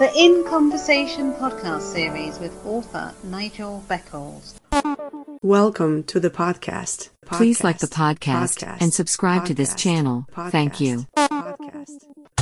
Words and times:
The 0.00 0.10
In 0.16 0.44
Conversation 0.44 1.34
podcast 1.34 1.82
series 1.82 2.38
with 2.38 2.56
author 2.64 3.12
Nigel 3.22 3.84
Beckles. 3.86 4.54
Welcome 5.42 6.04
to 6.04 6.18
the 6.18 6.30
podcast. 6.30 7.10
Please 7.26 7.62
like 7.62 7.80
the 7.80 7.86
podcast, 7.86 8.64
and 8.80 8.94
subscribe 8.94 9.44
to 9.44 9.52
this 9.52 9.74
channel. 9.74 10.26
Thank 10.48 10.80
you. 10.80 11.06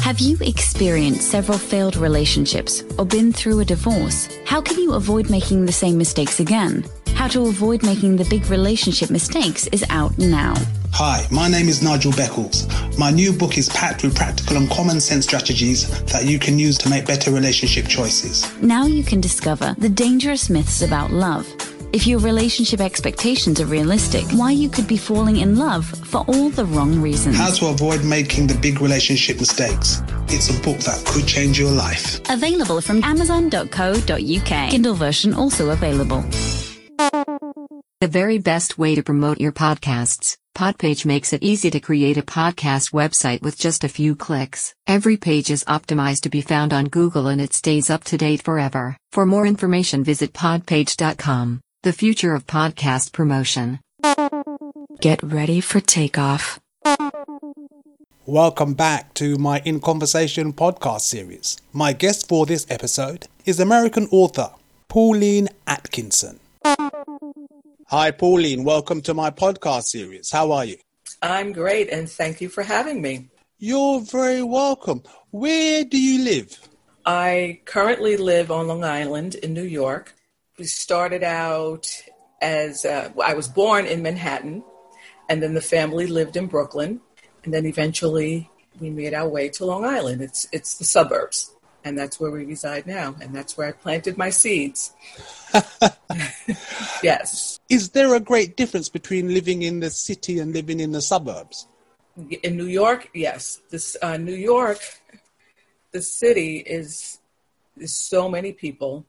Have 0.08 0.20
you 0.20 0.38
experienced 0.40 1.30
several 1.30 1.58
failed 1.58 1.94
relationships 1.94 2.82
or 2.96 3.04
been 3.04 3.30
through 3.30 3.60
a 3.60 3.64
divorce? 3.66 4.26
How 4.46 4.58
can 4.58 4.78
you 4.78 4.94
avoid 4.94 5.28
making 5.28 5.66
the 5.66 5.72
same 5.72 5.98
mistakes 5.98 6.40
again? 6.40 6.82
How 7.08 7.28
to 7.28 7.44
avoid 7.48 7.82
making 7.82 8.16
the 8.16 8.24
big 8.24 8.48
relationship 8.48 9.10
mistakes 9.10 9.66
is 9.66 9.84
out 9.90 10.16
now. 10.16 10.54
Hi, 10.92 11.26
my 11.30 11.46
name 11.46 11.68
is 11.68 11.82
Nigel 11.82 12.12
Beckles. 12.12 12.66
My 12.96 13.10
new 13.10 13.34
book 13.34 13.58
is 13.58 13.68
packed 13.68 14.02
with 14.02 14.16
practical 14.16 14.56
and 14.56 14.70
common 14.70 14.98
sense 14.98 15.26
strategies 15.26 15.90
that 16.04 16.24
you 16.24 16.38
can 16.38 16.58
use 16.58 16.78
to 16.78 16.88
make 16.88 17.06
better 17.06 17.30
relationship 17.30 17.86
choices. 17.86 18.50
Now 18.62 18.86
you 18.86 19.04
can 19.04 19.20
discover 19.20 19.76
the 19.76 19.90
dangerous 19.90 20.48
myths 20.48 20.80
about 20.80 21.12
love. 21.12 21.46
If 21.90 22.06
your 22.06 22.18
relationship 22.18 22.80
expectations 22.80 23.60
are 23.60 23.66
realistic, 23.66 24.24
why 24.32 24.50
you 24.50 24.68
could 24.68 24.86
be 24.86 24.98
falling 24.98 25.38
in 25.38 25.56
love 25.56 25.86
for 25.86 26.18
all 26.28 26.50
the 26.50 26.66
wrong 26.66 27.00
reasons. 27.00 27.36
How 27.36 27.50
to 27.50 27.68
avoid 27.68 28.04
making 28.04 28.46
the 28.46 28.58
big 28.58 28.82
relationship 28.82 29.40
mistakes. 29.40 30.02
It's 30.28 30.50
a 30.50 30.62
book 30.62 30.78
that 30.80 31.02
could 31.06 31.26
change 31.26 31.58
your 31.58 31.70
life. 31.70 32.20
Available 32.28 32.82
from 32.82 33.02
amazon.co.uk. 33.02 34.70
Kindle 34.70 34.94
version 34.94 35.32
also 35.32 35.70
available. 35.70 36.22
The 38.00 38.08
very 38.08 38.38
best 38.38 38.76
way 38.76 38.94
to 38.94 39.02
promote 39.02 39.40
your 39.40 39.52
podcasts. 39.52 40.36
Podpage 40.54 41.06
makes 41.06 41.32
it 41.32 41.42
easy 41.42 41.70
to 41.70 41.80
create 41.80 42.18
a 42.18 42.22
podcast 42.22 42.92
website 42.92 43.42
with 43.42 43.56
just 43.56 43.82
a 43.82 43.88
few 43.88 44.14
clicks. 44.14 44.74
Every 44.86 45.16
page 45.16 45.50
is 45.50 45.64
optimized 45.64 46.20
to 46.22 46.28
be 46.28 46.42
found 46.42 46.72
on 46.72 46.86
Google 46.86 47.28
and 47.28 47.40
it 47.40 47.54
stays 47.54 47.88
up 47.88 48.04
to 48.04 48.18
date 48.18 48.42
forever. 48.42 48.96
For 49.12 49.24
more 49.24 49.46
information, 49.46 50.04
visit 50.04 50.32
podpage.com. 50.32 51.60
The 51.88 51.94
future 51.94 52.34
of 52.34 52.46
podcast 52.46 53.12
promotion. 53.12 53.80
Get 55.00 55.22
ready 55.22 55.62
for 55.62 55.80
takeoff. 55.80 56.60
Welcome 58.26 58.74
back 58.74 59.14
to 59.14 59.38
my 59.38 59.62
In 59.64 59.80
Conversation 59.80 60.52
podcast 60.52 61.00
series. 61.00 61.56
My 61.72 61.94
guest 61.94 62.28
for 62.28 62.44
this 62.44 62.66
episode 62.68 63.26
is 63.46 63.58
American 63.58 64.06
author 64.10 64.50
Pauline 64.88 65.48
Atkinson. 65.66 66.40
Hi, 67.86 68.10
Pauline. 68.10 68.64
Welcome 68.64 69.00
to 69.00 69.14
my 69.14 69.30
podcast 69.30 69.84
series. 69.84 70.30
How 70.30 70.52
are 70.52 70.66
you? 70.66 70.76
I'm 71.22 71.52
great, 71.52 71.88
and 71.88 72.06
thank 72.06 72.42
you 72.42 72.50
for 72.50 72.64
having 72.64 73.00
me. 73.00 73.30
You're 73.56 74.02
very 74.02 74.42
welcome. 74.42 75.04
Where 75.30 75.84
do 75.84 75.98
you 75.98 76.22
live? 76.22 76.68
I 77.06 77.60
currently 77.64 78.18
live 78.18 78.50
on 78.50 78.66
Long 78.66 78.84
Island 78.84 79.36
in 79.36 79.54
New 79.54 79.62
York. 79.62 80.14
We 80.58 80.64
started 80.64 81.22
out 81.22 81.86
as 82.40 82.84
uh, 82.84 83.10
I 83.22 83.34
was 83.34 83.46
born 83.48 83.86
in 83.86 84.02
Manhattan, 84.02 84.64
and 85.28 85.42
then 85.42 85.54
the 85.54 85.60
family 85.60 86.06
lived 86.06 86.36
in 86.36 86.46
Brooklyn, 86.46 87.00
and 87.44 87.54
then 87.54 87.64
eventually 87.64 88.50
we 88.80 88.90
made 88.90 89.14
our 89.14 89.28
way 89.28 89.48
to 89.50 89.64
Long 89.64 89.84
Island. 89.84 90.20
It's 90.20 90.48
it's 90.52 90.78
the 90.78 90.84
suburbs, 90.84 91.54
and 91.84 91.96
that's 91.96 92.18
where 92.18 92.30
we 92.30 92.44
reside 92.44 92.86
now, 92.86 93.14
and 93.20 93.34
that's 93.34 93.56
where 93.56 93.68
I 93.68 93.72
planted 93.72 94.18
my 94.18 94.30
seeds. 94.30 94.92
yes. 97.02 97.60
Is 97.68 97.90
there 97.90 98.14
a 98.14 98.20
great 98.20 98.56
difference 98.56 98.88
between 98.88 99.32
living 99.32 99.62
in 99.62 99.80
the 99.80 99.90
city 99.90 100.38
and 100.38 100.52
living 100.52 100.80
in 100.80 100.92
the 100.92 101.02
suburbs? 101.02 101.68
In 102.42 102.56
New 102.56 102.66
York, 102.66 103.10
yes. 103.14 103.60
This 103.70 103.96
uh, 104.02 104.16
New 104.16 104.34
York, 104.34 104.80
the 105.92 106.02
city 106.02 106.58
is 106.58 107.18
is 107.76 107.94
so 107.94 108.28
many 108.28 108.52
people, 108.52 109.06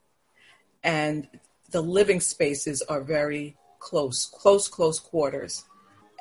and 0.84 1.28
the 1.72 1.82
living 1.82 2.20
spaces 2.20 2.82
are 2.84 3.02
very 3.02 3.56
close, 3.80 4.26
close, 4.26 4.68
close 4.68 5.00
quarters, 5.00 5.66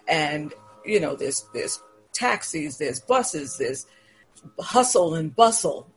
and 0.06 0.54
you 0.84 1.00
know 1.00 1.16
there's 1.16 1.46
there's 1.54 1.82
taxis, 2.12 2.78
there's 2.78 3.00
buses, 3.00 3.56
there's 3.58 3.86
hustle 4.60 5.14
and 5.14 5.34
bustle. 5.34 5.90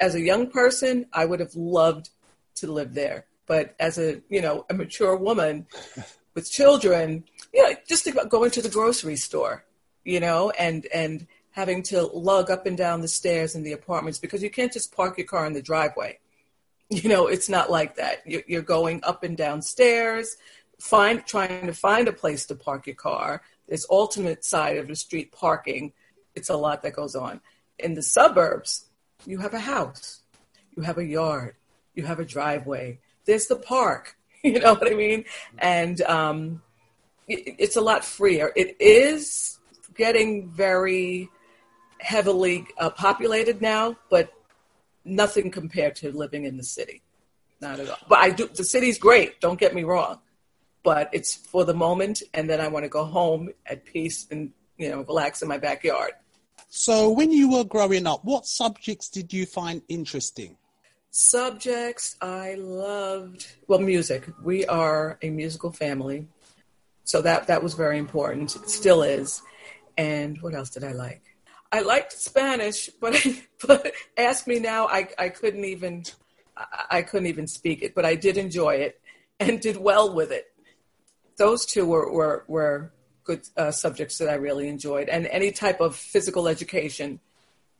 As 0.00 0.14
a 0.14 0.20
young 0.20 0.50
person, 0.50 1.06
I 1.12 1.24
would 1.24 1.40
have 1.40 1.54
loved 1.54 2.10
to 2.56 2.70
live 2.70 2.94
there 2.94 3.26
but 3.46 3.74
as 3.78 3.98
a 3.98 4.20
you 4.28 4.40
know 4.40 4.64
a 4.70 4.74
mature 4.74 5.16
woman 5.16 5.66
with 6.34 6.50
children, 6.50 7.24
you 7.52 7.62
know, 7.62 7.74
just 7.86 8.04
think 8.04 8.16
about 8.16 8.30
going 8.30 8.50
to 8.50 8.62
the 8.62 8.70
grocery 8.70 9.16
store, 9.16 9.64
you 10.04 10.20
know, 10.20 10.50
and 10.50 10.86
and 10.94 11.26
having 11.50 11.82
to 11.82 12.02
lug 12.02 12.50
up 12.50 12.64
and 12.64 12.78
down 12.78 13.02
the 13.02 13.08
stairs 13.08 13.54
in 13.54 13.62
the 13.62 13.72
apartments 13.72 14.18
because 14.18 14.42
you 14.42 14.48
can't 14.48 14.72
just 14.72 14.96
park 14.96 15.18
your 15.18 15.26
car 15.26 15.44
in 15.46 15.52
the 15.52 15.60
driveway. 15.60 16.18
You 16.92 17.08
know, 17.08 17.26
it's 17.26 17.48
not 17.48 17.70
like 17.70 17.96
that. 17.96 18.22
You're 18.26 18.60
going 18.60 19.00
up 19.02 19.24
and 19.24 19.34
down 19.34 19.62
stairs, 19.62 20.36
find 20.78 21.24
trying 21.24 21.66
to 21.66 21.72
find 21.72 22.06
a 22.06 22.12
place 22.12 22.44
to 22.46 22.54
park 22.54 22.86
your 22.86 22.96
car. 22.96 23.40
There's 23.66 23.86
alternate 23.86 24.44
side 24.44 24.76
of 24.76 24.88
the 24.88 24.94
street 24.94 25.32
parking. 25.32 25.94
It's 26.34 26.50
a 26.50 26.56
lot 26.56 26.82
that 26.82 26.92
goes 26.92 27.16
on. 27.16 27.40
In 27.78 27.94
the 27.94 28.02
suburbs, 28.02 28.84
you 29.24 29.38
have 29.38 29.54
a 29.54 29.60
house, 29.60 30.20
you 30.76 30.82
have 30.82 30.98
a 30.98 31.04
yard, 31.04 31.54
you 31.94 32.04
have 32.04 32.20
a 32.20 32.26
driveway, 32.26 32.98
there's 33.24 33.46
the 33.46 33.56
park. 33.56 34.16
You 34.44 34.58
know 34.58 34.74
what 34.74 34.90
I 34.90 34.96
mean? 34.96 35.24
And 35.58 36.02
um, 36.02 36.62
it, 37.28 37.54
it's 37.60 37.76
a 37.76 37.80
lot 37.80 38.04
freer. 38.04 38.50
It 38.56 38.76
is 38.80 39.56
getting 39.94 40.50
very 40.50 41.28
heavily 42.00 42.66
uh, 42.76 42.90
populated 42.90 43.62
now, 43.62 43.96
but 44.10 44.32
nothing 45.04 45.50
compared 45.50 45.96
to 45.96 46.12
living 46.12 46.44
in 46.44 46.56
the 46.56 46.64
city. 46.64 47.02
Not 47.60 47.80
at 47.80 47.88
all. 47.88 47.98
But 48.08 48.18
I 48.18 48.30
do. 48.30 48.48
The 48.48 48.64
city's 48.64 48.98
great. 48.98 49.40
Don't 49.40 49.58
get 49.58 49.74
me 49.74 49.84
wrong, 49.84 50.18
but 50.82 51.08
it's 51.12 51.34
for 51.34 51.64
the 51.64 51.74
moment, 51.74 52.22
and 52.34 52.48
then 52.50 52.60
I 52.60 52.68
want 52.68 52.84
to 52.84 52.88
go 52.88 53.04
home 53.04 53.50
at 53.66 53.84
peace 53.84 54.26
and 54.30 54.52
you 54.78 54.88
know 54.88 55.02
relax 55.02 55.42
in 55.42 55.48
my 55.48 55.58
backyard. 55.58 56.12
So, 56.68 57.10
when 57.10 57.30
you 57.30 57.50
were 57.52 57.64
growing 57.64 58.06
up, 58.06 58.24
what 58.24 58.46
subjects 58.46 59.08
did 59.08 59.32
you 59.32 59.46
find 59.46 59.82
interesting? 59.88 60.56
Subjects 61.14 62.16
I 62.22 62.54
loved, 62.54 63.46
well, 63.68 63.80
music. 63.80 64.26
We 64.42 64.64
are 64.64 65.18
a 65.20 65.28
musical 65.28 65.70
family. 65.70 66.26
So 67.04 67.20
that, 67.20 67.48
that 67.48 67.62
was 67.62 67.74
very 67.74 67.98
important. 67.98 68.56
It 68.56 68.70
still 68.70 69.02
is. 69.02 69.42
And 69.98 70.40
what 70.40 70.54
else 70.54 70.70
did 70.70 70.84
I 70.84 70.92
like? 70.92 71.31
I 71.72 71.80
liked 71.80 72.12
Spanish, 72.12 72.90
but 73.00 73.26
but 73.66 73.92
ask 74.16 74.46
me 74.46 74.60
now, 74.60 74.86
I, 74.86 75.08
I 75.18 75.28
couldn't 75.30 75.64
even 75.64 76.04
I, 76.90 77.02
couldn't 77.02 77.28
even 77.28 77.46
speak 77.46 77.82
it, 77.82 77.94
but 77.94 78.04
I 78.04 78.14
did 78.14 78.36
enjoy 78.36 78.74
it 78.74 79.00
and 79.40 79.58
did 79.60 79.78
well 79.78 80.14
with 80.14 80.30
it. 80.30 80.52
Those 81.38 81.64
two 81.64 81.86
were 81.86 82.12
were, 82.12 82.44
were 82.46 82.92
good 83.24 83.48
uh, 83.56 83.70
subjects 83.70 84.18
that 84.18 84.28
I 84.28 84.34
really 84.34 84.68
enjoyed, 84.68 85.08
and 85.08 85.26
any 85.26 85.50
type 85.50 85.80
of 85.80 85.96
physical 85.96 86.46
education 86.46 87.20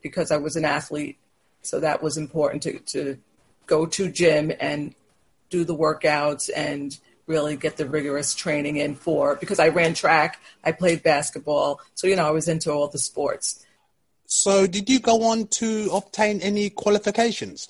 because 0.02 0.32
I 0.32 0.38
was 0.38 0.56
an 0.56 0.64
athlete 0.64 1.18
so 1.62 1.78
that 1.80 2.02
was 2.02 2.16
important 2.16 2.62
to, 2.64 2.78
to 2.80 3.18
go 3.66 3.86
to 3.86 4.10
gym 4.10 4.52
and 4.60 4.94
do 5.48 5.64
the 5.64 5.76
workouts 5.76 6.50
and 6.54 6.98
really 7.26 7.56
get 7.56 7.76
the 7.76 7.86
rigorous 7.86 8.34
training 8.34 8.76
in 8.76 8.96
for 8.96 9.36
because 9.36 9.60
I 9.60 9.68
ran 9.68 9.94
track, 9.94 10.40
I 10.64 10.72
played 10.72 11.02
basketball, 11.02 11.80
so 11.94 12.08
you 12.08 12.16
know 12.16 12.26
I 12.26 12.32
was 12.32 12.48
into 12.48 12.72
all 12.72 12.88
the 12.88 12.98
sports. 12.98 13.61
So 14.26 14.66
did 14.66 14.88
you 14.88 15.00
go 15.00 15.24
on 15.24 15.46
to 15.48 15.90
obtain 15.92 16.40
any 16.40 16.70
qualifications? 16.70 17.68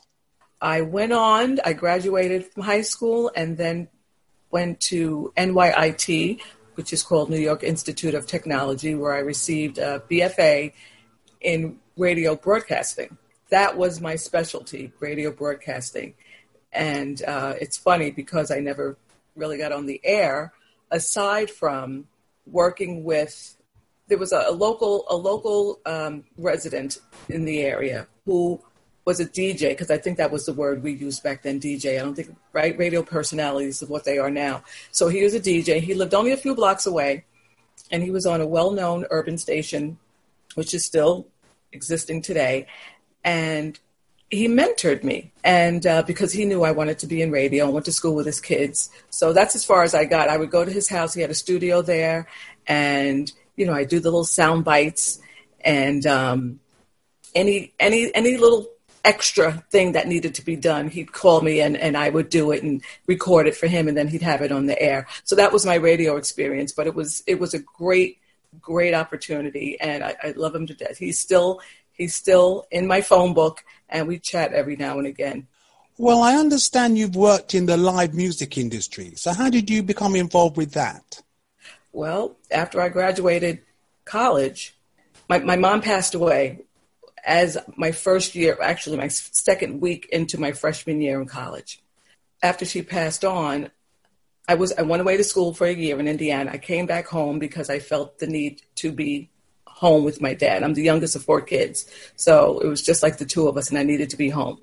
I 0.60 0.82
went 0.82 1.12
on, 1.12 1.58
I 1.64 1.72
graduated 1.72 2.46
from 2.46 2.62
high 2.62 2.82
school 2.82 3.30
and 3.34 3.56
then 3.56 3.88
went 4.50 4.80
to 4.80 5.32
NYIT, 5.36 6.40
which 6.74 6.92
is 6.92 7.02
called 7.02 7.30
New 7.30 7.40
York 7.40 7.64
Institute 7.64 8.14
of 8.14 8.26
Technology, 8.26 8.94
where 8.94 9.12
I 9.12 9.18
received 9.18 9.78
a 9.78 10.02
BFA 10.08 10.72
in 11.40 11.80
radio 11.96 12.36
broadcasting 12.36 13.18
that 13.52 13.76
was 13.76 14.00
my 14.00 14.16
specialty, 14.16 14.92
radio 14.98 15.30
broadcasting. 15.30 16.14
And 16.72 17.22
uh, 17.22 17.52
it's 17.60 17.76
funny 17.76 18.10
because 18.10 18.50
I 18.50 18.60
never 18.60 18.96
really 19.36 19.58
got 19.58 19.72
on 19.72 19.84
the 19.84 20.00
air, 20.02 20.54
aside 20.90 21.50
from 21.50 22.08
working 22.46 23.04
with. 23.04 23.56
There 24.12 24.18
was 24.18 24.32
a, 24.32 24.44
a 24.46 24.52
local 24.52 25.06
a 25.08 25.16
local 25.16 25.80
um, 25.86 26.24
resident 26.36 26.98
in 27.30 27.46
the 27.46 27.62
area 27.62 28.06
who 28.26 28.60
was 29.06 29.20
a 29.20 29.24
DJ 29.24 29.70
because 29.70 29.90
I 29.90 29.96
think 29.96 30.18
that 30.18 30.30
was 30.30 30.44
the 30.44 30.52
word 30.52 30.82
we 30.82 30.92
used 30.92 31.22
back 31.22 31.40
then. 31.40 31.58
DJ. 31.58 31.98
I 31.98 32.02
don't 32.02 32.14
think 32.14 32.36
right 32.52 32.76
radio 32.76 33.02
personalities 33.02 33.80
is 33.80 33.88
what 33.88 34.04
they 34.04 34.18
are 34.18 34.30
now. 34.30 34.64
So 34.90 35.08
he 35.08 35.22
was 35.22 35.32
a 35.32 35.40
DJ. 35.40 35.80
He 35.80 35.94
lived 35.94 36.12
only 36.12 36.32
a 36.32 36.36
few 36.36 36.54
blocks 36.54 36.84
away, 36.84 37.24
and 37.90 38.02
he 38.02 38.10
was 38.10 38.26
on 38.26 38.42
a 38.42 38.46
well-known 38.46 39.06
urban 39.08 39.38
station, 39.38 39.96
which 40.56 40.74
is 40.74 40.84
still 40.84 41.26
existing 41.72 42.20
today 42.20 42.66
and 43.24 43.80
he 44.30 44.48
mentored 44.48 45.04
me 45.04 45.32
and 45.44 45.86
uh, 45.86 46.02
because 46.02 46.32
he 46.32 46.44
knew 46.44 46.62
i 46.64 46.70
wanted 46.70 46.98
to 46.98 47.06
be 47.06 47.22
in 47.22 47.30
radio 47.30 47.64
and 47.64 47.74
went 47.74 47.86
to 47.86 47.92
school 47.92 48.14
with 48.14 48.26
his 48.26 48.40
kids 48.40 48.90
so 49.10 49.32
that's 49.32 49.54
as 49.54 49.64
far 49.64 49.82
as 49.82 49.94
i 49.94 50.04
got 50.04 50.28
i 50.28 50.36
would 50.36 50.50
go 50.50 50.64
to 50.64 50.70
his 50.70 50.88
house 50.88 51.14
he 51.14 51.20
had 51.20 51.30
a 51.30 51.34
studio 51.34 51.82
there 51.82 52.26
and 52.66 53.32
you 53.56 53.66
know 53.66 53.74
i 53.74 53.84
do 53.84 54.00
the 54.00 54.10
little 54.10 54.24
sound 54.24 54.64
bites 54.64 55.20
and 55.64 56.06
um, 56.06 56.60
any 57.34 57.72
any 57.78 58.14
any 58.14 58.36
little 58.36 58.68
extra 59.04 59.64
thing 59.70 59.92
that 59.92 60.06
needed 60.06 60.34
to 60.36 60.44
be 60.44 60.56
done, 60.56 60.88
he'd 60.88 61.12
call 61.12 61.40
me 61.40 61.60
and, 61.60 61.76
and 61.76 61.96
I 61.96 62.08
would 62.08 62.28
do 62.28 62.52
it 62.52 62.62
and 62.62 62.82
record 63.06 63.46
it 63.46 63.56
for 63.56 63.66
him 63.66 63.88
and 63.88 63.96
then 63.96 64.08
he'd 64.08 64.22
have 64.22 64.42
it 64.42 64.52
on 64.52 64.66
the 64.66 64.80
air. 64.80 65.06
So 65.24 65.34
that 65.36 65.52
was 65.52 65.66
my 65.66 65.74
radio 65.74 66.16
experience, 66.16 66.72
but 66.72 66.86
it 66.86 66.94
was 66.94 67.22
it 67.26 67.40
was 67.40 67.54
a 67.54 67.58
great, 67.58 68.18
great 68.60 68.94
opportunity 68.94 69.78
and 69.80 70.04
I, 70.04 70.16
I 70.22 70.30
love 70.36 70.54
him 70.54 70.66
to 70.66 70.74
death. 70.74 70.98
He's 70.98 71.18
still 71.18 71.60
he's 71.92 72.14
still 72.14 72.66
in 72.70 72.86
my 72.86 73.00
phone 73.00 73.34
book 73.34 73.64
and 73.88 74.06
we 74.06 74.18
chat 74.18 74.52
every 74.52 74.76
now 74.76 74.98
and 74.98 75.06
again. 75.06 75.48
Well, 75.98 76.22
I 76.22 76.36
understand 76.36 76.96
you've 76.96 77.16
worked 77.16 77.54
in 77.54 77.66
the 77.66 77.76
live 77.76 78.14
music 78.14 78.56
industry. 78.56 79.12
So 79.16 79.32
how 79.32 79.50
did 79.50 79.68
you 79.68 79.82
become 79.82 80.16
involved 80.16 80.56
with 80.56 80.72
that? 80.72 81.11
Well, 81.92 82.36
after 82.50 82.80
I 82.80 82.88
graduated 82.88 83.60
college, 84.04 84.74
my, 85.28 85.38
my 85.38 85.56
mom 85.56 85.82
passed 85.82 86.14
away 86.14 86.62
as 87.24 87.58
my 87.76 87.92
first 87.92 88.34
year, 88.34 88.58
actually 88.60 88.96
my 88.96 89.08
second 89.08 89.80
week 89.80 90.08
into 90.10 90.40
my 90.40 90.52
freshman 90.52 91.00
year 91.00 91.20
in 91.20 91.26
college. 91.26 91.80
After 92.42 92.64
she 92.64 92.82
passed 92.82 93.24
on, 93.24 93.70
I 94.48 94.56
was 94.56 94.72
I 94.72 94.82
went 94.82 95.02
away 95.02 95.16
to 95.16 95.24
school 95.24 95.54
for 95.54 95.66
a 95.66 95.72
year 95.72 96.00
in 96.00 96.08
Indiana. 96.08 96.50
I 96.52 96.58
came 96.58 96.86
back 96.86 97.06
home 97.06 97.38
because 97.38 97.70
I 97.70 97.78
felt 97.78 98.18
the 98.18 98.26
need 98.26 98.62
to 98.76 98.90
be 98.90 99.30
home 99.66 100.02
with 100.02 100.20
my 100.20 100.34
dad. 100.34 100.64
I'm 100.64 100.74
the 100.74 100.82
youngest 100.82 101.14
of 101.14 101.22
four 101.22 101.40
kids, 101.40 101.86
so 102.16 102.58
it 102.58 102.66
was 102.66 102.82
just 102.82 103.04
like 103.04 103.18
the 103.18 103.24
two 103.24 103.46
of 103.46 103.56
us, 103.56 103.70
and 103.70 103.78
I 103.78 103.84
needed 103.84 104.10
to 104.10 104.16
be 104.16 104.30
home. 104.30 104.60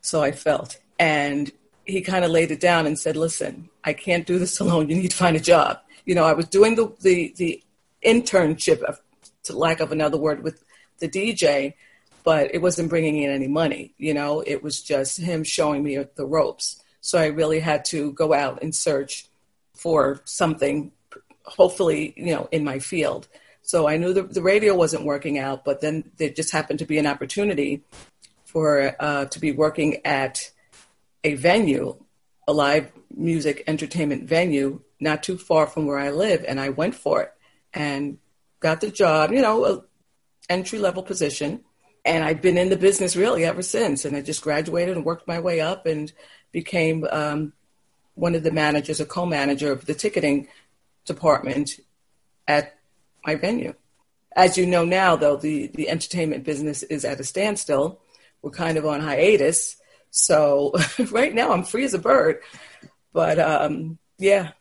So 0.00 0.22
I 0.22 0.30
felt, 0.30 0.78
and 0.98 1.50
he 1.84 2.02
kind 2.02 2.24
of 2.24 2.30
laid 2.30 2.52
it 2.52 2.60
down 2.60 2.86
and 2.86 2.96
said, 2.96 3.16
"Listen, 3.16 3.68
I 3.82 3.94
can't 3.94 4.26
do 4.26 4.38
this 4.38 4.60
alone. 4.60 4.88
You 4.88 4.94
need 4.94 5.10
to 5.10 5.16
find 5.16 5.36
a 5.36 5.40
job." 5.40 5.80
You 6.06 6.14
know, 6.14 6.24
I 6.24 6.32
was 6.32 6.46
doing 6.46 6.76
the 6.76 6.94
the, 7.00 7.34
the 7.36 7.62
internship, 8.04 8.82
to 9.44 9.56
lack 9.56 9.80
of 9.80 9.92
another 9.92 10.16
word, 10.16 10.42
with 10.42 10.64
the 10.98 11.08
DJ, 11.08 11.74
but 12.24 12.54
it 12.54 12.62
wasn't 12.62 12.88
bringing 12.88 13.22
in 13.22 13.30
any 13.30 13.48
money. 13.48 13.94
You 13.98 14.14
know, 14.14 14.40
it 14.40 14.62
was 14.62 14.82
just 14.82 15.18
him 15.18 15.44
showing 15.44 15.82
me 15.82 16.02
the 16.14 16.26
ropes. 16.26 16.82
So 17.00 17.18
I 17.18 17.26
really 17.26 17.60
had 17.60 17.84
to 17.86 18.12
go 18.12 18.32
out 18.32 18.62
and 18.62 18.74
search 18.74 19.28
for 19.74 20.20
something, 20.24 20.90
hopefully, 21.44 22.14
you 22.16 22.34
know, 22.34 22.48
in 22.50 22.64
my 22.64 22.78
field. 22.78 23.28
So 23.62 23.86
I 23.86 23.96
knew 23.96 24.12
the, 24.12 24.22
the 24.22 24.42
radio 24.42 24.74
wasn't 24.74 25.04
working 25.04 25.38
out, 25.38 25.64
but 25.64 25.80
then 25.80 26.10
there 26.16 26.30
just 26.30 26.52
happened 26.52 26.78
to 26.80 26.84
be 26.84 26.98
an 26.98 27.06
opportunity 27.06 27.82
for 28.44 28.96
uh, 28.98 29.26
to 29.26 29.38
be 29.38 29.52
working 29.52 30.04
at 30.04 30.50
a 31.24 31.34
venue, 31.34 31.96
a 32.48 32.52
live 32.52 32.90
music 33.14 33.64
entertainment 33.66 34.24
venue, 34.24 34.80
not 35.00 35.22
too 35.22 35.38
far 35.38 35.66
from 35.66 35.86
where 35.86 35.98
I 35.98 36.10
live, 36.10 36.44
and 36.46 36.60
I 36.60 36.70
went 36.70 36.94
for 36.94 37.22
it 37.22 37.32
and 37.74 38.18
got 38.60 38.80
the 38.80 38.90
job. 38.90 39.32
You 39.32 39.42
know, 39.42 39.84
entry 40.48 40.78
level 40.78 41.02
position, 41.02 41.60
and 42.04 42.24
I've 42.24 42.40
been 42.40 42.56
in 42.56 42.68
the 42.68 42.76
business 42.76 43.16
really 43.16 43.44
ever 43.44 43.62
since. 43.62 44.04
And 44.04 44.16
I 44.16 44.22
just 44.22 44.42
graduated 44.42 44.96
and 44.96 45.04
worked 45.04 45.26
my 45.26 45.40
way 45.40 45.60
up 45.60 45.86
and 45.86 46.12
became 46.52 47.06
um, 47.10 47.52
one 48.14 48.34
of 48.34 48.44
the 48.44 48.52
managers, 48.52 49.00
a 49.00 49.06
co-manager 49.06 49.72
of 49.72 49.86
the 49.86 49.94
ticketing 49.94 50.48
department 51.04 51.80
at 52.46 52.78
my 53.24 53.34
venue. 53.34 53.74
As 54.34 54.56
you 54.56 54.66
know 54.66 54.84
now, 54.84 55.16
though, 55.16 55.36
the, 55.36 55.68
the 55.68 55.88
entertainment 55.88 56.44
business 56.44 56.82
is 56.84 57.04
at 57.04 57.20
a 57.20 57.24
standstill. 57.24 58.00
We're 58.42 58.50
kind 58.50 58.78
of 58.78 58.86
on 58.86 59.00
hiatus. 59.00 59.76
So 60.10 60.72
right 61.10 61.34
now 61.34 61.52
I'm 61.52 61.64
free 61.64 61.84
as 61.84 61.94
a 61.94 61.98
bird. 61.98 62.40
But 63.12 63.38
um, 63.38 63.98
yeah, 64.18 64.52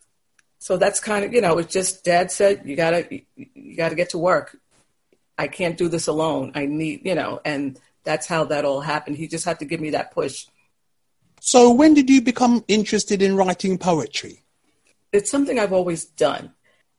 so 0.60 0.78
that's 0.78 1.00
kind 1.00 1.26
of, 1.26 1.34
you 1.34 1.42
know, 1.42 1.58
it's 1.58 1.74
just 1.74 2.04
dad 2.04 2.32
said, 2.32 2.64
you 2.66 2.76
gotta, 2.76 3.08
you 3.36 3.76
gotta 3.76 3.96
get 3.96 4.12
to 4.12 4.18
work. 4.18 4.58
I 5.38 5.48
can't 5.48 5.78
do 5.78 5.90
this 5.90 6.08
alone. 6.08 6.54
I 6.56 6.66
need, 6.66 7.06
you 7.06 7.16
know, 7.16 7.42
and 7.44 7.80
that's 8.04 8.28
how 8.28 8.46
that 8.46 8.66
all 8.66 8.82
happened. 8.82 9.18
He 9.18 9.28
just 9.28 9.46
had 9.46 9.60
to 9.60 9.66
give 9.66 9.82
me 9.82 9.92
that 9.92 10.12
push. 10.12 10.48
So, 11.42 11.72
when 11.72 11.94
did 11.94 12.10
you 12.10 12.22
become 12.22 12.64
interested 12.68 13.22
in 13.22 13.36
writing 13.36 13.78
poetry? 13.78 14.44
It's 15.12 15.30
something 15.30 15.60
I've 15.60 15.74
always 15.74 16.06
done. 16.06 16.54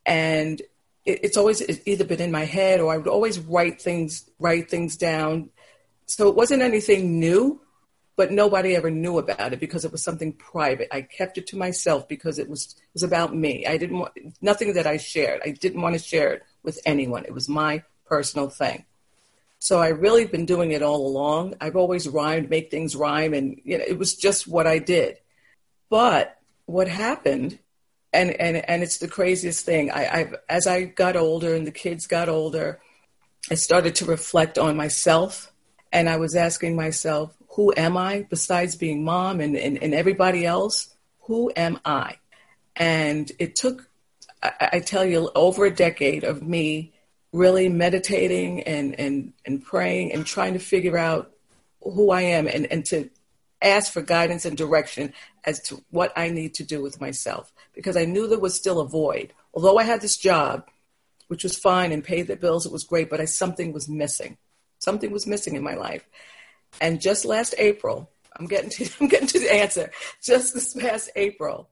And 0.05 0.62
it's 1.05 1.37
always 1.37 1.62
either 1.87 2.05
been 2.05 2.20
in 2.20 2.31
my 2.31 2.44
head 2.44 2.81
or 2.81 2.93
I 2.93 2.97
would 2.97 3.09
always 3.09 3.38
write 3.38 3.81
things, 3.81 4.29
write 4.38 4.70
things 4.70 4.97
down. 4.97 5.50
So 6.06 6.29
it 6.29 6.37
wasn't 6.37 6.62
anything 6.62 7.19
new, 7.19 7.61
but 8.17 8.33
nobody 8.33 8.75
ever 8.75 8.91
knew 8.91 9.19
about 9.19 9.53
it 9.53 9.61
because 9.61 9.85
it 9.85 9.93
was 9.93 10.03
something 10.03 10.33
private. 10.33 10.89
I 10.91 11.03
kept 11.03 11.37
it 11.37 11.47
to 11.49 11.59
myself 11.59 12.09
because 12.09 12.39
it 12.39 12.49
was 12.49 12.75
it 12.79 12.95
was 12.95 13.03
about 13.03 13.37
me. 13.37 13.67
I 13.67 13.77
didn't 13.77 13.99
want 13.99 14.13
nothing 14.41 14.73
that 14.75 14.87
I 14.87 14.97
shared. 14.97 15.43
I 15.45 15.51
didn't 15.51 15.83
want 15.83 15.95
to 15.95 16.03
share 16.03 16.33
it 16.33 16.43
with 16.63 16.81
anyone. 16.87 17.25
It 17.27 17.35
was 17.35 17.49
my 17.49 17.83
personal 18.07 18.49
thing. 18.49 18.85
So 19.59 19.81
I 19.81 19.89
really 19.89 20.25
been 20.25 20.47
doing 20.47 20.73
it 20.73 20.83
all 20.83 21.07
along. 21.07 21.55
I've 21.61 21.77
always 21.77 22.09
rhymed, 22.09 22.51
make 22.51 22.71
things 22.71 22.97
rhyme, 22.97 23.35
and 23.35 23.61
you 23.65 23.79
know, 23.79 23.85
it 23.87 23.99
was 23.99 24.15
just 24.15 24.49
what 24.49 24.67
I 24.67 24.79
did. 24.79 25.19
But 25.91 26.39
what 26.65 26.89
happened, 26.89 27.59
and 28.12 28.31
and 28.31 28.57
and 28.57 28.83
it's 28.83 28.99
the 28.99 29.09
craziest 29.09 29.65
thing. 29.65 29.91
I, 29.91 30.21
I've 30.21 30.35
as 30.49 30.67
I 30.67 30.85
got 30.85 31.17
older 31.17 31.55
and 31.55 31.67
the 31.67 31.73
kids 31.73 32.07
got 32.07 32.29
older, 32.29 32.81
I 33.51 33.55
started 33.55 33.95
to 33.97 34.07
reflect 34.07 34.59
on 34.59 34.77
myself, 34.77 35.53
and 35.93 36.09
I 36.09 36.17
was 36.17 36.35
asking 36.35 36.77
myself, 36.77 37.36
who 37.56 37.73
am 37.75 37.97
I 37.97 38.26
besides 38.29 38.76
being 38.76 39.03
mom 39.03 39.41
and, 39.41 39.56
and, 39.56 39.82
and 39.82 39.94
everybody 39.94 40.44
else? 40.44 40.94
Who 41.20 41.50
am 41.56 41.81
I? 41.87 42.19
And 42.76 43.32
it 43.38 43.56
took, 43.56 43.88
I, 44.43 44.69
I 44.75 44.81
tell 44.81 45.06
you, 45.06 45.31
over 45.35 45.64
a 45.64 45.75
decade 45.75 46.23
of 46.23 46.43
me 46.43 46.93
really 47.32 47.70
meditating 47.70 48.62
and, 48.64 49.00
and, 49.00 49.32
and 49.47 49.64
praying 49.64 50.12
and 50.12 50.26
trying 50.26 50.53
to 50.53 50.58
figure 50.58 50.99
out 50.99 51.32
who 51.82 52.11
I 52.11 52.23
am 52.23 52.47
and, 52.47 52.67
and 52.70 52.85
to 52.87 53.08
ask 53.62 53.91
for 53.91 54.02
guidance 54.02 54.44
and 54.44 54.55
direction 54.55 55.14
as 55.44 55.61
to 55.62 55.82
what 55.91 56.12
I 56.14 56.29
need 56.29 56.52
to 56.56 56.62
do 56.62 56.82
with 56.82 57.00
myself 57.00 57.50
because 57.73 57.97
I 57.97 58.05
knew 58.05 58.29
there 58.29 58.38
was 58.38 58.55
still 58.55 58.81
a 58.81 58.88
void. 58.88 59.32
Although 59.55 59.79
I 59.79 59.85
had 59.85 60.02
this 60.02 60.19
job, 60.19 60.69
which 61.29 61.43
was 61.43 61.56
fine 61.56 61.91
and 61.91 62.05
paid 62.05 62.26
the 62.26 62.37
bills, 62.37 62.67
it 62.67 62.73
was 62.73 62.85
great, 62.85 63.09
but 63.09 63.19
I, 63.19 63.25
something 63.25 63.73
was 63.73 63.88
missing. 63.88 64.37
Something 64.79 65.11
was 65.11 65.26
missing 65.26 65.56
in 65.56 65.62
my 65.62 65.75
life. 65.75 66.06
And 66.81 67.01
just 67.01 67.25
last 67.25 67.55
April, 67.59 68.11
I'm 68.39 68.47
getting 68.47 68.71
to 68.71 68.89
I'm 69.01 69.09
getting 69.09 69.29
to 69.29 69.39
the 69.39 69.55
answer. 69.55 69.91
Just 70.23 70.55
this 70.55 70.75
past 70.75 71.11
April, 71.17 71.69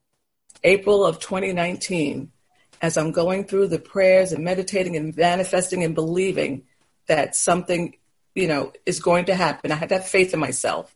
April 0.62 1.04
of 1.04 1.20
2019, 1.20 2.30
as 2.82 2.96
I'm 2.96 3.12
going 3.12 3.44
through 3.44 3.68
the 3.68 3.78
prayers 3.78 4.32
and 4.32 4.44
meditating 4.44 4.96
and 4.96 5.16
manifesting 5.16 5.84
and 5.84 5.94
believing 5.94 6.64
that 7.06 7.36
something, 7.36 7.96
you 8.34 8.48
know, 8.48 8.72
is 8.86 9.00
going 9.00 9.26
to 9.26 9.34
happen. 9.34 9.72
I 9.72 9.76
had 9.76 9.90
that 9.90 10.08
faith 10.08 10.34
in 10.34 10.40
myself. 10.40 10.94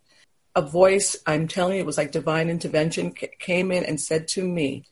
A 0.55 0.63
voice, 0.63 1.17
I'm 1.27 1.47
telling 1.47 1.77
you, 1.77 1.81
it 1.81 1.87
was 1.87 1.99
like 1.99 2.11
divine 2.11 2.49
intervention, 2.51 3.13
came 3.39 3.71
in 3.71 3.85
and 3.85 4.01
said 4.01 4.27
to 4.29 4.43
me, 4.47 4.85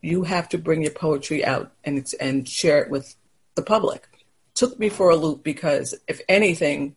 "You 0.00 0.22
have 0.24 0.48
to 0.50 0.58
bring 0.58 0.82
your 0.82 0.92
poetry 0.92 1.44
out 1.44 1.72
and 1.84 2.06
and 2.20 2.48
share 2.48 2.82
it 2.82 2.90
with 2.90 3.16
the 3.54 3.62
public." 3.62 4.08
Took 4.54 4.78
me 4.78 4.88
for 4.88 5.10
a 5.10 5.16
loop 5.16 5.42
because, 5.42 5.94
if 6.06 6.20
anything, 6.28 6.96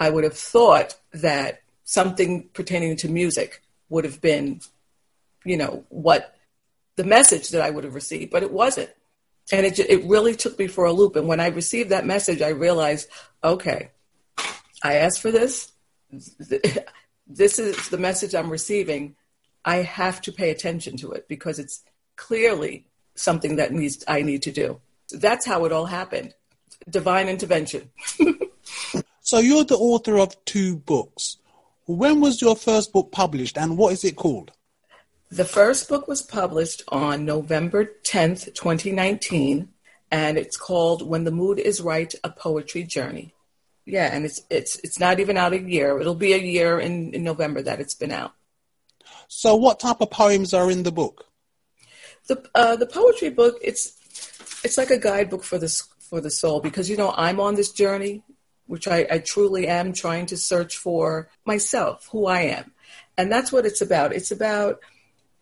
I 0.00 0.10
would 0.10 0.24
have 0.24 0.36
thought 0.36 0.96
that 1.12 1.60
something 1.84 2.48
pertaining 2.54 2.96
to 2.96 3.08
music 3.08 3.62
would 3.90 4.04
have 4.04 4.20
been, 4.20 4.60
you 5.44 5.58
know, 5.58 5.84
what 5.90 6.34
the 6.96 7.04
message 7.04 7.50
that 7.50 7.60
I 7.60 7.70
would 7.70 7.84
have 7.84 7.94
received, 7.94 8.30
but 8.32 8.42
it 8.42 8.52
wasn't. 8.52 8.90
And 9.52 9.66
it, 9.66 9.78
it 9.78 10.04
really 10.04 10.34
took 10.34 10.58
me 10.58 10.68
for 10.68 10.86
a 10.86 10.92
loop. 10.92 11.16
And 11.16 11.28
when 11.28 11.40
I 11.40 11.48
received 11.48 11.90
that 11.90 12.06
message, 12.06 12.40
I 12.40 12.48
realized, 12.48 13.08
okay, 13.44 13.90
I 14.82 14.94
asked 14.94 15.20
for 15.20 15.30
this. 15.30 15.72
This 17.32 17.60
is 17.60 17.90
the 17.90 17.96
message 17.96 18.34
I'm 18.34 18.50
receiving. 18.50 19.14
I 19.64 19.76
have 19.76 20.20
to 20.22 20.32
pay 20.32 20.50
attention 20.50 20.96
to 20.96 21.12
it 21.12 21.28
because 21.28 21.60
it's 21.60 21.84
clearly 22.16 22.86
something 23.14 23.54
that 23.54 23.72
needs 23.72 24.02
I 24.08 24.22
need 24.22 24.42
to 24.42 24.50
do. 24.50 24.80
That's 25.12 25.46
how 25.46 25.64
it 25.64 25.70
all 25.70 25.86
happened. 25.86 26.34
Divine 26.88 27.28
intervention. 27.28 27.90
so 29.30 29.38
you're 29.38 29.62
the 29.62 29.76
author 29.76 30.18
of 30.18 30.44
two 30.44 30.74
books. 30.74 31.36
When 31.86 32.20
was 32.20 32.42
your 32.42 32.56
first 32.56 32.92
book 32.92 33.12
published 33.12 33.56
and 33.56 33.78
what 33.78 33.92
is 33.92 34.02
it 34.02 34.16
called? 34.16 34.50
The 35.30 35.44
first 35.44 35.88
book 35.88 36.08
was 36.08 36.20
published 36.20 36.82
on 36.88 37.26
November 37.26 37.92
10th, 38.02 38.46
2019, 38.54 39.68
and 40.10 40.36
it's 40.36 40.56
called 40.56 41.08
When 41.08 41.22
the 41.22 41.30
Mood 41.30 41.60
is 41.60 41.80
Right: 41.80 42.12
A 42.24 42.30
Poetry 42.30 42.82
Journey. 42.82 43.32
Yeah, 43.86 44.12
and 44.12 44.24
it's 44.24 44.40
it's 44.50 44.80
it's 44.82 44.98
not 44.98 45.20
even 45.20 45.36
out 45.36 45.52
a 45.52 45.60
year. 45.60 46.00
It'll 46.00 46.16
be 46.16 46.32
a 46.32 46.46
year 46.56 46.80
in, 46.80 47.14
in 47.14 47.22
November 47.22 47.62
that 47.62 47.78
it's 47.78 47.94
been 47.94 48.10
out. 48.10 48.32
So, 49.28 49.54
what 49.54 49.78
type 49.78 50.00
of 50.00 50.10
poems 50.10 50.52
are 50.52 50.72
in 50.72 50.82
the 50.82 50.90
book? 50.90 51.26
The 52.26 52.44
uh, 52.56 52.74
the 52.74 52.86
poetry 52.86 53.30
book 53.30 53.58
it's 53.62 53.94
it's 54.64 54.76
like 54.76 54.90
a 54.90 54.98
guidebook 54.98 55.44
for 55.44 55.58
the 55.58 55.70
for 56.00 56.20
the 56.20 56.32
soul 56.32 56.58
because 56.58 56.90
you 56.90 56.96
know 56.96 57.14
I'm 57.16 57.38
on 57.38 57.54
this 57.54 57.70
journey, 57.70 58.24
which 58.70 58.86
I, 58.86 59.06
I 59.10 59.18
truly 59.18 59.66
am 59.66 59.92
trying 59.92 60.26
to 60.26 60.36
search 60.36 60.76
for 60.76 61.28
myself, 61.44 62.08
who 62.12 62.26
I 62.26 62.42
am, 62.42 62.72
and 63.18 63.30
that's 63.30 63.50
what 63.50 63.66
it's 63.66 63.80
about. 63.80 64.12
It's 64.12 64.30
about 64.30 64.80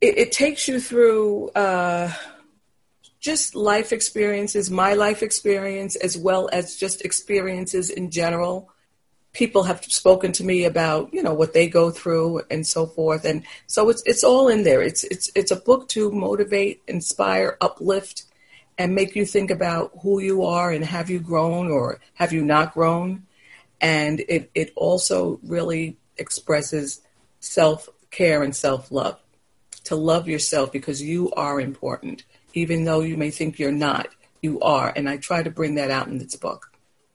it, 0.00 0.16
it 0.16 0.32
takes 0.32 0.66
you 0.66 0.80
through 0.80 1.50
uh, 1.50 2.10
just 3.20 3.54
life 3.54 3.92
experiences, 3.92 4.70
my 4.70 4.94
life 4.94 5.22
experience, 5.22 5.94
as 5.96 6.16
well 6.16 6.48
as 6.52 6.76
just 6.76 7.04
experiences 7.04 7.90
in 7.90 8.10
general, 8.10 8.70
people 9.32 9.64
have 9.64 9.84
spoken 9.84 10.32
to 10.32 10.42
me 10.42 10.64
about 10.64 11.12
you 11.12 11.22
know 11.22 11.34
what 11.34 11.52
they 11.52 11.68
go 11.68 11.90
through 11.90 12.42
and 12.50 12.66
so 12.66 12.86
forth. 12.86 13.24
And 13.24 13.44
so 13.66 13.88
it's 13.90 14.02
it's 14.06 14.24
all 14.24 14.48
in 14.48 14.64
there. 14.64 14.82
It's 14.82 15.04
it's 15.04 15.30
it's 15.34 15.50
a 15.50 15.56
book 15.56 15.88
to 15.90 16.10
motivate 16.10 16.82
inspire 16.88 17.56
uplift 17.60 18.24
and 18.78 18.94
make 18.94 19.16
you 19.16 19.26
think 19.26 19.50
about 19.50 19.90
who 20.02 20.20
you 20.20 20.44
are 20.44 20.70
and 20.70 20.84
have 20.84 21.10
you 21.10 21.18
grown 21.18 21.70
or 21.70 22.00
have 22.14 22.32
you 22.32 22.44
not 22.44 22.72
grown 22.72 23.26
and 23.80 24.20
it 24.28 24.50
it 24.54 24.72
also 24.76 25.38
really 25.42 25.98
expresses 26.16 27.00
self 27.40 27.88
care 28.10 28.42
and 28.42 28.54
self 28.54 28.90
love 28.90 29.20
to 29.84 29.96
love 29.96 30.28
yourself 30.28 30.72
because 30.72 31.02
you 31.02 31.30
are 31.32 31.60
important 31.60 32.24
even 32.54 32.84
though 32.84 33.00
you 33.00 33.16
may 33.16 33.30
think 33.30 33.58
you're 33.58 33.72
not 33.72 34.08
you 34.40 34.60
are 34.60 34.92
and 34.96 35.08
i 35.08 35.16
try 35.16 35.42
to 35.42 35.50
bring 35.50 35.74
that 35.74 35.90
out 35.90 36.08
in 36.08 36.18
this 36.18 36.36
book 36.36 36.68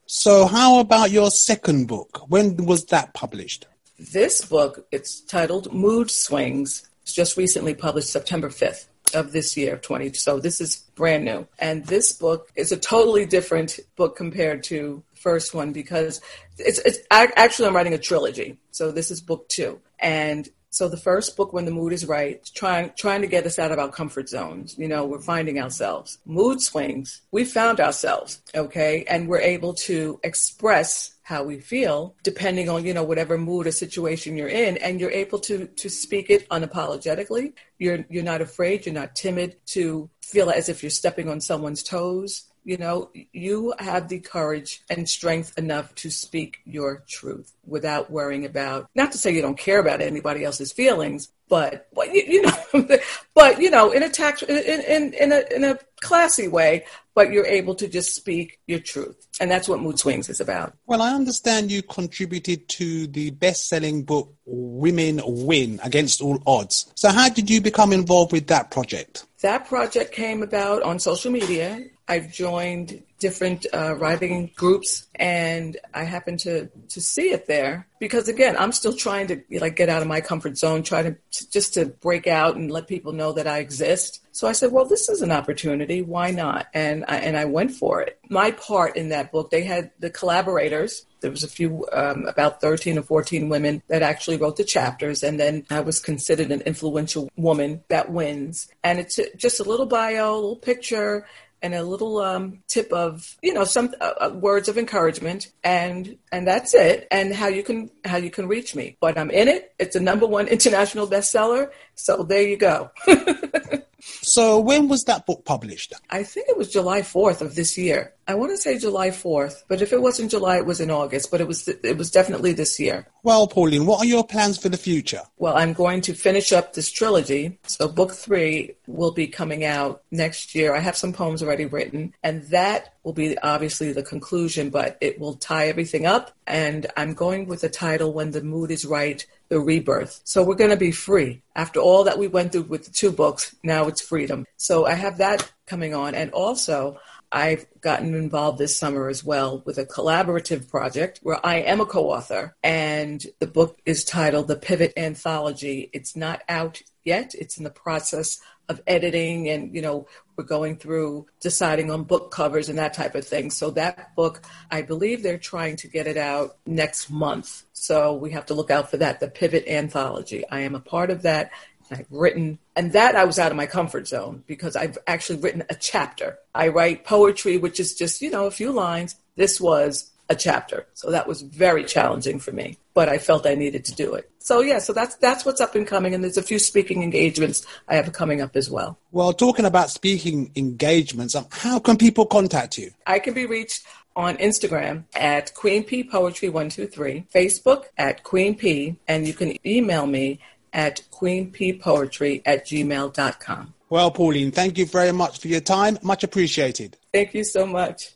so, 0.05 0.45
how 0.45 0.79
about 0.79 1.11
your 1.11 1.31
second 1.31 1.87
book? 1.87 2.25
When 2.27 2.57
was 2.57 2.85
that 2.85 3.13
published? 3.13 3.65
This 3.97 4.43
book, 4.43 4.85
it's 4.91 5.21
titled 5.21 5.73
Mood 5.73 6.11
Swings. 6.11 6.87
It's 7.01 7.13
just 7.13 7.37
recently 7.37 7.73
published 7.73 8.09
September 8.09 8.49
5th 8.49 8.87
of 9.13 9.31
this 9.31 9.55
year, 9.57 9.73
of 9.73 9.81
20. 9.81 10.13
So 10.13 10.39
this 10.39 10.61
is 10.61 10.77
brand 10.95 11.25
new. 11.25 11.47
And 11.59 11.85
this 11.85 12.13
book 12.13 12.51
is 12.55 12.71
a 12.71 12.77
totally 12.77 13.25
different 13.25 13.79
book 13.95 14.15
compared 14.15 14.63
to 14.65 15.03
the 15.11 15.19
first 15.19 15.53
one 15.53 15.71
because 15.71 16.21
it's, 16.57 16.79
it's 16.79 16.99
actually 17.11 17.67
I'm 17.67 17.75
writing 17.75 17.93
a 17.93 17.97
trilogy. 17.97 18.57
So 18.71 18.91
this 18.91 19.11
is 19.11 19.21
book 19.21 19.47
two. 19.49 19.79
And 19.99 20.49
so 20.73 20.89
the 20.89 20.97
first 20.97 21.37
book, 21.37 21.53
When 21.53 21.65
the 21.65 21.71
Mood 21.71 21.93
is 21.93 22.07
Right, 22.07 22.43
trying 22.55 22.91
trying 22.97 23.21
to 23.21 23.27
get 23.27 23.45
us 23.45 23.59
out 23.59 23.71
of 23.71 23.77
our 23.77 23.89
comfort 23.89 24.27
zones. 24.27 24.75
You 24.75 24.87
know, 24.87 25.05
we're 25.05 25.21
finding 25.21 25.59
ourselves. 25.59 26.17
Mood 26.25 26.61
swings, 26.61 27.21
we 27.31 27.45
found 27.45 27.79
ourselves, 27.79 28.41
okay, 28.55 29.05
and 29.07 29.27
we're 29.27 29.39
able 29.39 29.75
to 29.85 30.19
express 30.23 31.12
how 31.23 31.41
we 31.41 31.59
feel 31.59 32.15
depending 32.21 32.69
on 32.69 32.85
you 32.85 32.93
know 32.93 33.03
whatever 33.03 33.37
mood 33.37 33.65
or 33.65 33.71
situation 33.71 34.35
you're 34.35 34.49
in 34.49 34.77
and 34.77 34.99
you're 34.99 35.11
able 35.11 35.39
to 35.39 35.67
to 35.67 35.89
speak 35.89 36.29
it 36.29 36.47
unapologetically. 36.49 37.53
You're 37.79 38.05
you're 38.09 38.23
not 38.23 38.41
afraid 38.41 38.85
you're 38.85 38.93
not 38.93 39.15
timid 39.15 39.55
to 39.67 40.09
feel 40.21 40.49
as 40.49 40.69
if 40.69 40.83
you're 40.83 40.89
stepping 40.89 41.29
on 41.29 41.39
someone's 41.41 41.83
toes. 41.83 42.45
You 42.65 42.77
know, 42.77 43.11
you 43.33 43.73
have 43.77 44.07
the 44.07 44.19
courage 44.19 44.83
and 44.89 45.07
strength 45.07 45.57
enough 45.57 45.93
to 45.95 46.09
speak 46.09 46.59
your 46.63 47.03
truth 47.09 47.51
without 47.65 48.09
worrying 48.09 48.45
about, 48.45 48.89
not 48.95 49.11
to 49.11 49.17
say 49.17 49.33
you 49.33 49.41
don't 49.41 49.57
care 49.57 49.79
about 49.79 50.01
anybody 50.01 50.45
else's 50.45 50.71
feelings, 50.71 51.29
but, 51.49 51.89
but 51.93 52.13
you, 52.13 52.23
you 52.25 52.41
know, 52.41 52.97
but 53.33 53.61
you 53.61 53.69
know, 53.69 53.91
in 53.91 54.01
a 54.01 54.09
tax, 54.09 54.43
in, 54.43 54.57
in, 54.57 55.13
in 55.13 55.31
a, 55.33 55.43
in 55.53 55.63
a 55.65 55.77
classy 55.99 56.47
way, 56.47 56.85
but 57.15 57.31
you're 57.31 57.45
able 57.45 57.75
to 57.75 57.87
just 57.87 58.15
speak 58.15 58.59
your 58.67 58.79
truth. 58.79 59.27
And 59.39 59.49
that's 59.49 59.67
what 59.67 59.81
Mood 59.81 59.99
Swings 59.99 60.29
is 60.29 60.39
about. 60.39 60.75
Well, 60.85 61.01
I 61.01 61.13
understand 61.13 61.71
you 61.71 61.83
contributed 61.83 62.67
to 62.69 63.07
the 63.07 63.31
best 63.31 63.69
selling 63.69 64.03
book, 64.03 64.33
Women 64.45 65.21
Win 65.25 65.79
Against 65.83 66.21
All 66.21 66.41
Odds. 66.45 66.91
So, 66.95 67.09
how 67.09 67.29
did 67.29 67.49
you 67.49 67.61
become 67.61 67.93
involved 67.93 68.31
with 68.31 68.47
that 68.47 68.71
project? 68.71 69.25
That 69.41 69.67
project 69.67 70.13
came 70.13 70.41
about 70.41 70.83
on 70.83 70.99
social 70.99 71.31
media. 71.31 71.83
I've 72.07 72.31
joined 72.31 73.03
different 73.19 73.65
uh, 73.73 73.95
writing 73.95 74.51
groups, 74.55 75.07
and 75.15 75.77
I 75.93 76.03
happen 76.03 76.35
to 76.37 76.67
to 76.89 77.01
see 77.01 77.29
it 77.31 77.47
there 77.47 77.87
because 77.99 78.27
again, 78.27 78.57
I'm 78.57 78.73
still 78.73 78.93
trying 78.93 79.27
to 79.27 79.41
like 79.59 79.77
get 79.77 79.87
out 79.87 80.01
of 80.01 80.07
my 80.09 80.19
comfort 80.19 80.57
zone, 80.57 80.83
try 80.83 81.03
to 81.03 81.15
just 81.49 81.73
to 81.75 81.85
break 81.85 82.27
out 82.27 82.57
and 82.57 82.69
let 82.69 82.87
people 82.87 83.13
know 83.13 83.31
that 83.31 83.47
I 83.47 83.59
exist. 83.59 84.19
So 84.33 84.47
I 84.47 84.51
said, 84.51 84.71
well, 84.71 84.83
this 84.83 85.07
is 85.07 85.21
an 85.21 85.31
opportunity. 85.31 86.01
Why 86.01 86.31
not? 86.31 86.67
And 86.73 87.05
I, 87.07 87.17
and 87.17 87.37
I 87.37 87.45
went 87.45 87.71
for 87.71 88.01
it. 88.01 88.19
My 88.29 88.51
part 88.51 88.97
in 88.97 89.09
that 89.09 89.31
book, 89.31 89.51
they 89.51 89.63
had 89.63 89.91
the 89.99 90.09
collaborators. 90.09 91.05
There 91.21 91.31
was 91.31 91.43
a 91.43 91.47
few, 91.47 91.87
um, 91.93 92.25
about 92.25 92.59
13 92.59 92.97
or 92.97 93.03
14 93.03 93.47
women 93.47 93.83
that 93.87 94.01
actually 94.01 94.37
wrote 94.37 94.57
the 94.57 94.63
chapters. 94.63 95.23
And 95.23 95.39
then 95.39 95.65
I 95.69 95.81
was 95.81 95.99
considered 95.99 96.51
an 96.51 96.61
influential 96.61 97.29
woman 97.37 97.83
that 97.89 98.11
wins. 98.11 98.67
And 98.83 98.99
it's 98.99 99.19
just 99.37 99.59
a 99.59 99.63
little 99.63 99.85
bio, 99.85 100.33
a 100.33 100.35
little 100.35 100.55
picture, 100.55 101.27
and 101.63 101.73
a 101.73 101.81
little 101.81 102.19
um, 102.19 102.61
tip 102.67 102.91
of 102.91 103.37
you 103.41 103.53
know 103.53 103.63
some 103.63 103.95
uh, 104.01 104.13
uh, 104.19 104.29
words 104.35 104.67
of 104.67 104.77
encouragement 104.77 105.51
and 105.63 106.17
and 106.31 106.45
that's 106.45 106.73
it 106.75 107.07
and 107.09 107.33
how 107.33 107.47
you 107.47 107.63
can 107.63 107.89
how 108.05 108.17
you 108.17 108.29
can 108.29 108.47
reach 108.47 108.75
me. 108.75 108.97
But 108.99 109.17
i'm 109.17 109.31
in 109.31 109.47
it. 109.47 109.73
It's 109.79 109.95
a 109.95 109.99
number 109.99 110.27
one 110.27 110.47
international 110.57 111.07
bestseller. 111.07 111.71
So 111.95 112.23
there 112.23 112.43
you 112.43 112.57
go. 112.57 112.91
So 114.05 114.59
when 114.59 114.89
was 114.89 115.05
that 115.05 115.25
book 115.25 115.45
published? 115.45 115.93
I 116.09 116.23
think 116.23 116.49
it 116.49 116.57
was 116.57 116.69
july 116.69 117.01
4th 117.01 117.39
of 117.39 117.55
this 117.55 117.77
year 117.77 118.13
I 118.27 118.35
want 118.35 118.51
to 118.51 118.57
say 118.57 118.77
July 118.77 119.09
4th, 119.09 119.63
but 119.67 119.81
if 119.81 119.91
it 119.91 120.01
wasn't 120.01 120.31
July, 120.31 120.57
it 120.57 120.65
was 120.65 120.79
in 120.79 120.89
August, 120.89 121.29
but 121.29 121.41
it 121.41 121.47
was 121.47 121.67
it 121.67 121.97
was 121.97 122.09
definitely 122.09 122.53
this 122.53 122.79
year. 122.79 123.07
Well, 123.23 123.47
Pauline, 123.47 123.85
what 123.85 123.99
are 123.99 124.05
your 124.05 124.25
plans 124.25 124.57
for 124.57 124.69
the 124.69 124.77
future? 124.77 125.21
Well, 125.37 125.57
I'm 125.57 125.73
going 125.73 126.01
to 126.01 126.13
finish 126.13 126.53
up 126.53 126.73
this 126.73 126.91
trilogy. 126.91 127.59
So 127.67 127.87
book 127.87 128.11
3 128.11 128.75
will 128.87 129.11
be 129.11 129.27
coming 129.27 129.65
out 129.65 130.03
next 130.11 130.55
year. 130.55 130.73
I 130.73 130.79
have 130.79 130.97
some 130.97 131.13
poems 131.13 131.43
already 131.43 131.65
written, 131.65 132.13
and 132.23 132.43
that 132.43 132.93
will 133.03 133.13
be 133.13 133.37
obviously 133.39 133.91
the 133.91 134.03
conclusion, 134.03 134.69
but 134.69 134.97
it 135.01 135.19
will 135.19 135.35
tie 135.35 135.67
everything 135.67 136.05
up 136.05 136.31
and 136.47 136.87
I'm 136.97 137.13
going 137.13 137.47
with 137.47 137.61
the 137.61 137.69
title 137.69 138.13
When 138.13 138.31
the 138.31 138.43
Mood 138.43 138.71
is 138.71 138.85
Right, 138.85 139.25
The 139.49 139.59
Rebirth. 139.59 140.21
So 140.23 140.43
we're 140.43 140.55
going 140.55 140.71
to 140.71 140.77
be 140.77 140.91
free. 140.91 141.41
After 141.55 141.79
all 141.79 142.03
that 142.05 142.17
we 142.17 142.27
went 142.27 142.51
through 142.51 142.63
with 142.63 142.85
the 142.85 142.91
two 142.91 143.11
books, 143.11 143.55
now 143.63 143.87
it's 143.87 144.01
freedom. 144.01 144.45
So 144.57 144.85
I 144.85 144.93
have 144.93 145.17
that 145.17 145.51
coming 145.65 145.93
on 145.93 146.15
and 146.15 146.31
also 146.31 146.99
I've 147.33 147.65
gotten 147.81 148.13
involved 148.13 148.59
this 148.59 148.77
summer 148.77 149.09
as 149.09 149.23
well 149.23 149.63
with 149.65 149.79
a 149.79 149.85
collaborative 149.85 150.69
project 150.69 151.19
where 151.23 151.43
I 151.43 151.55
am 151.55 151.81
a 151.81 151.85
co 151.85 152.11
author, 152.11 152.55
and 152.63 153.25
the 153.39 153.47
book 153.47 153.79
is 153.87 154.05
titled 154.05 154.47
The 154.47 154.55
Pivot 154.55 154.93
Anthology. 154.95 155.89
It's 155.93 156.15
not 156.15 156.43
out 156.47 156.83
yet, 157.03 157.33
it's 157.33 157.57
in 157.57 157.63
the 157.63 157.71
process 157.71 158.39
of 158.69 158.81
editing, 158.85 159.49
and 159.49 159.73
you 159.75 159.81
know, 159.81 160.07
we're 160.37 160.43
going 160.43 160.77
through 160.77 161.25
deciding 161.41 161.89
on 161.89 162.03
book 162.03 162.31
covers 162.31 162.69
and 162.69 162.77
that 162.77 162.93
type 162.93 163.15
of 163.15 163.27
thing. 163.27 163.49
So, 163.49 163.71
that 163.71 164.15
book, 164.15 164.43
I 164.69 164.83
believe 164.83 165.23
they're 165.23 165.37
trying 165.37 165.75
to 165.77 165.87
get 165.87 166.07
it 166.07 166.17
out 166.17 166.57
next 166.67 167.09
month. 167.09 167.63
So, 167.73 168.13
we 168.13 168.31
have 168.31 168.45
to 168.47 168.53
look 168.53 168.69
out 168.69 168.91
for 168.91 168.97
that, 168.97 169.19
The 169.19 169.27
Pivot 169.27 169.67
Anthology. 169.67 170.43
I 170.49 170.61
am 170.61 170.75
a 170.75 170.79
part 170.79 171.09
of 171.09 171.23
that 171.23 171.51
I've 171.91 172.07
written, 172.09 172.59
and 172.75 172.93
that 172.93 173.15
I 173.15 173.23
was 173.23 173.39
out 173.39 173.51
of 173.51 173.57
my 173.57 173.65
comfort 173.65 174.07
zone 174.07 174.43
because 174.47 174.75
I've 174.75 174.97
actually 175.07 175.39
written 175.39 175.63
a 175.69 175.75
chapter. 175.75 176.37
I 176.53 176.69
write 176.69 177.05
poetry, 177.05 177.57
which 177.57 177.79
is 177.79 177.95
just, 177.95 178.21
you 178.21 178.29
know, 178.29 178.45
a 178.45 178.51
few 178.51 178.71
lines. 178.71 179.15
This 179.35 179.59
was 179.59 180.11
a 180.29 180.35
chapter. 180.35 180.87
So 180.93 181.11
that 181.11 181.27
was 181.27 181.41
very 181.41 181.83
challenging 181.83 182.39
for 182.39 182.51
me, 182.51 182.77
but 182.93 183.09
I 183.09 183.17
felt 183.17 183.45
I 183.45 183.55
needed 183.55 183.85
to 183.85 183.95
do 183.95 184.13
it. 184.13 184.29
So 184.39 184.61
yeah, 184.61 184.79
so 184.79 184.93
that's 184.93 185.15
that's 185.15 185.45
what's 185.45 185.61
up 185.61 185.75
and 185.75 185.87
coming, 185.87 186.13
and 186.13 186.23
there's 186.23 186.37
a 186.37 186.43
few 186.43 186.59
speaking 186.59 187.03
engagements 187.03 187.65
I 187.87 187.95
have 187.95 188.11
coming 188.13 188.41
up 188.41 188.55
as 188.55 188.69
well. 188.69 188.97
Well, 189.11 189.33
talking 189.33 189.65
about 189.65 189.89
speaking 189.89 190.51
engagements, 190.55 191.35
um, 191.35 191.47
how 191.49 191.79
can 191.79 191.97
people 191.97 192.25
contact 192.25 192.77
you? 192.77 192.91
I 193.05 193.19
can 193.19 193.33
be 193.33 193.45
reached 193.45 193.85
on 194.15 194.37
Instagram 194.37 195.05
at 195.15 195.53
Queen 195.55 195.83
P 195.83 196.03
Poetry 196.03 196.49
One 196.49 196.69
Two 196.69 196.87
Three, 196.87 197.25
Facebook 197.33 197.85
at 197.97 198.23
Queen 198.23 198.55
P, 198.55 198.97
and 199.07 199.27
you 199.27 199.33
can 199.33 199.57
email 199.65 200.05
me 200.05 200.39
at 200.73 201.01
queenppoetry 201.11 202.41
at 202.45 202.65
gmail.com. 202.65 203.73
Well, 203.89 204.11
Pauline, 204.11 204.51
thank 204.51 204.77
you 204.77 204.85
very 204.85 205.11
much 205.11 205.39
for 205.39 205.47
your 205.47 205.61
time. 205.61 205.99
Much 206.01 206.23
appreciated. 206.23 206.97
Thank 207.13 207.33
you 207.33 207.43
so 207.43 207.65
much. 207.65 208.13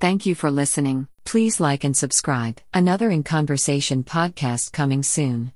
Thank 0.00 0.26
you 0.26 0.34
for 0.34 0.50
listening. 0.50 1.08
Please 1.24 1.58
like 1.58 1.82
and 1.82 1.96
subscribe. 1.96 2.60
Another 2.72 3.10
In 3.10 3.22
Conversation 3.22 4.04
podcast 4.04 4.72
coming 4.72 5.02
soon. 5.02 5.52